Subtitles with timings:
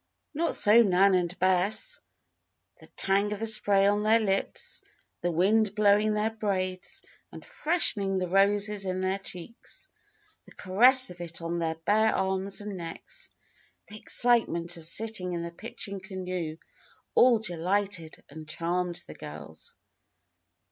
[0.33, 1.99] Not so Nan and Bess.
[2.79, 4.81] The tang of the spray on their lips,
[5.21, 9.89] the wind blowing their braids and freshening the roses in their cheeks,
[10.45, 13.29] the caress of it on their bare arms and necks,
[13.89, 16.57] the excitement of sitting in the pitching canoe
[17.13, 19.75] all delighted and charmed the girls.